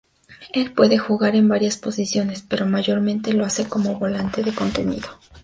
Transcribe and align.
Él 0.51 0.73
puede 0.73 0.97
jugar 0.97 1.35
en 1.35 1.47
varias 1.47 1.77
posiciones, 1.77 2.41
pero 2.49 2.65
mayormente 2.65 3.33
lo 3.33 3.45
hace 3.45 3.69
como 3.69 3.99
volante 3.99 4.41
de 4.41 4.51
contención. 4.51 5.03